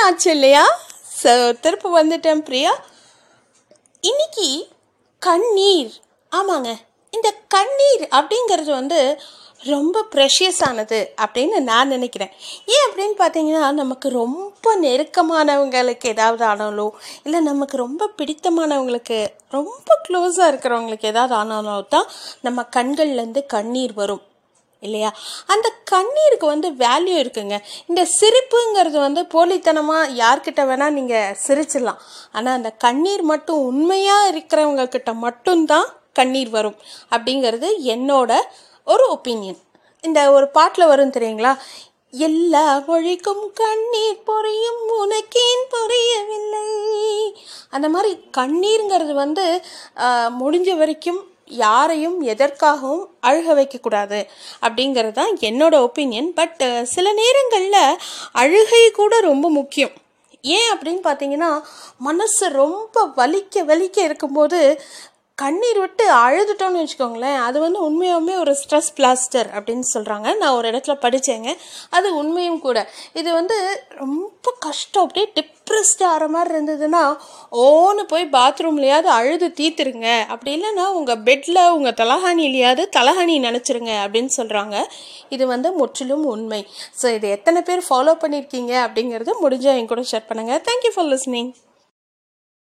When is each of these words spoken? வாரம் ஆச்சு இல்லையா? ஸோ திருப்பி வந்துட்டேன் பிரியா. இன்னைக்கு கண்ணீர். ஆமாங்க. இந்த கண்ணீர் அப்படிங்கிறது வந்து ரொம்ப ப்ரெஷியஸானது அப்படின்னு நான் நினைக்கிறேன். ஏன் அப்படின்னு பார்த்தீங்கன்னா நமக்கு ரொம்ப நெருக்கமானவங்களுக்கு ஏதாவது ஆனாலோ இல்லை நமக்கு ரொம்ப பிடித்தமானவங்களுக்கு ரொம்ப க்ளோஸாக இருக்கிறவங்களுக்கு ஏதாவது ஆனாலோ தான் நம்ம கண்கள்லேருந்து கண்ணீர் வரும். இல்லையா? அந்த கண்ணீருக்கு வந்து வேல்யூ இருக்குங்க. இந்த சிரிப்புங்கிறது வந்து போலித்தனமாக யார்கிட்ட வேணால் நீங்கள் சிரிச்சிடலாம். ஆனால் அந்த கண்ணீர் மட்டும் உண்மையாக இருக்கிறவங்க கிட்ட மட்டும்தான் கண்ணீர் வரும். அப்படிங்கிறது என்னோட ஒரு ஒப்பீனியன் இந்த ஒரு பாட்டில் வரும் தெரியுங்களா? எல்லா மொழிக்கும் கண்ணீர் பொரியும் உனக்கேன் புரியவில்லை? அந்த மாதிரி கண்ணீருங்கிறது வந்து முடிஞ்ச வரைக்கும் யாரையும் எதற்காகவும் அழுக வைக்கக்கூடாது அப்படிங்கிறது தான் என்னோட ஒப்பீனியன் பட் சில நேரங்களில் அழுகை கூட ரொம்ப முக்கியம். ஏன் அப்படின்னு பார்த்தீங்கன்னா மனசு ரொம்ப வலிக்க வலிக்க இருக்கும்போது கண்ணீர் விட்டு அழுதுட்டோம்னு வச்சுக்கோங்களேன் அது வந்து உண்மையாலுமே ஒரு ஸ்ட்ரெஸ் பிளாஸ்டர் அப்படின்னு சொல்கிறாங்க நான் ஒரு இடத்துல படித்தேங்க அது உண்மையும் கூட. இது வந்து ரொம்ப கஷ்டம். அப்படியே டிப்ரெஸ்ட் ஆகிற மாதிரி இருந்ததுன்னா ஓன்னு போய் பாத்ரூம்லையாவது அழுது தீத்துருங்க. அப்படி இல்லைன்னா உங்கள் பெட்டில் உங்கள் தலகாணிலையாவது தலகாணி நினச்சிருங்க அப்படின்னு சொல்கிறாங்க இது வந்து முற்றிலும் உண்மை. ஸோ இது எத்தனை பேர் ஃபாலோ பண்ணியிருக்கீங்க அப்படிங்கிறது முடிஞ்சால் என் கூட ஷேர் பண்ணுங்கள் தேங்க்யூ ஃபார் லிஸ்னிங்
வாரம் 0.00 0.12
ஆச்சு 0.12 0.28
இல்லையா? 0.34 0.62
ஸோ 1.20 1.32
திருப்பி 1.64 1.88
வந்துட்டேன் 1.96 2.40
பிரியா. 2.46 2.70
இன்னைக்கு 4.10 4.46
கண்ணீர். 5.22 5.90
ஆமாங்க. 6.32 6.70
இந்த 7.12 7.28
கண்ணீர் 7.54 8.04
அப்படிங்கிறது 8.18 8.70
வந்து 8.78 8.98
ரொம்ப 9.72 10.04
ப்ரெஷியஸானது 10.14 11.00
அப்படின்னு 11.24 11.58
நான் 11.70 11.92
நினைக்கிறேன். 11.94 12.32
ஏன் 12.74 12.86
அப்படின்னு 12.86 13.16
பார்த்தீங்கன்னா 13.22 13.64
நமக்கு 13.82 14.08
ரொம்ப 14.22 14.74
நெருக்கமானவங்களுக்கு 14.86 16.08
ஏதாவது 16.14 16.44
ஆனாலோ 16.52 16.88
இல்லை 17.26 17.42
நமக்கு 17.50 17.76
ரொம்ப 17.84 18.10
பிடித்தமானவங்களுக்கு 18.20 19.20
ரொம்ப 19.58 20.00
க்ளோஸாக 20.08 20.50
இருக்கிறவங்களுக்கு 20.52 21.12
ஏதாவது 21.14 21.34
ஆனாலோ 21.42 21.76
தான் 21.96 22.10
நம்ம 22.48 22.68
கண்கள்லேருந்து 22.78 23.44
கண்ணீர் 23.56 23.94
வரும். 24.02 24.24
இல்லையா? 24.86 25.10
அந்த 25.52 25.68
கண்ணீருக்கு 25.92 26.46
வந்து 26.54 26.68
வேல்யூ 26.84 27.16
இருக்குங்க. 27.22 27.56
இந்த 27.90 28.02
சிரிப்புங்கிறது 28.18 28.98
வந்து 29.06 29.22
போலித்தனமாக 29.34 30.12
யார்கிட்ட 30.22 30.62
வேணால் 30.70 30.96
நீங்கள் 30.98 31.36
சிரிச்சிடலாம். 31.46 32.00
ஆனால் 32.36 32.58
அந்த 32.58 32.72
கண்ணீர் 32.86 33.24
மட்டும் 33.32 33.60
உண்மையாக 33.70 34.30
இருக்கிறவங்க 34.32 34.86
கிட்ட 34.96 35.12
மட்டும்தான் 35.26 35.88
கண்ணீர் 36.20 36.50
வரும். 36.58 36.78
அப்படிங்கிறது 37.14 37.68
என்னோட 37.94 38.32
ஒரு 38.92 39.04
ஒப்பீனியன் 39.16 39.60
இந்த 40.04 40.20
ஒரு 40.36 40.46
பாட்டில் 40.56 40.90
வரும் 40.90 41.14
தெரியுங்களா? 41.16 41.54
எல்லா 42.26 42.62
மொழிக்கும் 42.86 43.42
கண்ணீர் 43.60 44.22
பொரியும் 44.28 44.80
உனக்கேன் 45.00 45.66
புரியவில்லை? 45.74 46.64
அந்த 47.76 47.86
மாதிரி 47.94 48.10
கண்ணீருங்கிறது 48.38 49.14
வந்து 49.24 49.44
முடிஞ்ச 50.40 50.70
வரைக்கும் 50.80 51.20
யாரையும் 51.50 52.22
எதற்காகவும் 52.22 53.04
அழுக 53.22 53.54
வைக்கக்கூடாது 53.54 54.26
அப்படிங்கிறது 54.60 55.12
தான் 55.12 55.36
என்னோட 55.40 55.74
ஒப்பீனியன் 55.86 56.30
பட் 56.34 56.62
சில 56.82 57.12
நேரங்களில் 57.12 57.98
அழுகை 58.32 58.90
கூட 58.90 59.20
ரொம்ப 59.20 59.50
முக்கியம். 59.50 59.90
ஏன் 60.42 60.78
அப்படின்னு 60.78 61.06
பார்த்தீங்கன்னா 61.06 61.62
மனசு 61.98 62.48
ரொம்ப 62.48 63.06
வலிக்க 63.16 63.64
வலிக்க 63.64 63.98
இருக்கும்போது 63.98 64.82
கண்ணீர் 65.42 65.78
விட்டு 65.82 66.04
அழுதுட்டோம்னு 66.22 66.80
வச்சுக்கோங்களேன் 66.82 67.38
அது 67.46 67.58
வந்து 67.64 67.78
உண்மையாலுமே 67.86 68.34
ஒரு 68.42 68.52
ஸ்ட்ரெஸ் 68.60 68.90
பிளாஸ்டர் 68.98 69.48
அப்படின்னு 69.56 69.86
சொல்கிறாங்க 69.94 70.28
நான் 70.40 70.56
ஒரு 70.58 70.66
இடத்துல 70.70 70.94
படித்தேங்க 71.04 71.50
அது 71.96 72.08
உண்மையும் 72.20 72.60
கூட. 72.66 72.78
இது 73.20 73.30
வந்து 73.38 73.56
ரொம்ப 74.02 74.52
கஷ்டம். 74.66 75.04
அப்படியே 75.06 75.26
டிப்ரெஸ்ட் 75.38 76.02
ஆகிற 76.10 76.24
மாதிரி 76.34 76.50
இருந்ததுன்னா 76.54 77.02
ஓன்னு 77.64 78.02
போய் 78.12 78.26
பாத்ரூம்லையாவது 78.36 79.10
அழுது 79.18 79.48
தீத்துருங்க. 79.60 80.08
அப்படி 80.32 80.52
இல்லைன்னா 80.56 80.86
உங்கள் 80.98 81.22
பெட்டில் 81.28 81.62
உங்கள் 81.76 81.98
தலகாணிலையாவது 82.02 82.84
தலகாணி 82.98 83.36
நினச்சிருங்க 83.48 83.94
அப்படின்னு 84.04 84.32
சொல்கிறாங்க 84.38 84.76
இது 85.36 85.46
வந்து 85.54 85.70
முற்றிலும் 85.80 86.26
உண்மை. 86.34 86.60
ஸோ 87.00 87.08
இது 87.16 87.28
எத்தனை 87.38 87.62
பேர் 87.70 87.88
ஃபாலோ 87.88 88.14
பண்ணியிருக்கீங்க 88.24 88.74
அப்படிங்கிறது 88.86 89.34
முடிஞ்சால் 89.44 89.80
என் 89.80 89.92
கூட 89.94 90.04
ஷேர் 90.12 90.30
பண்ணுங்கள் 90.30 90.62
தேங்க்யூ 90.68 90.94
ஃபார் 90.96 91.10
லிஸ்னிங் 91.14 91.50